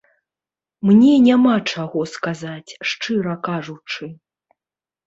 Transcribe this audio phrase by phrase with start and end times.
[0.89, 4.13] Мне няма чаго сказаць, шчыра кажучы.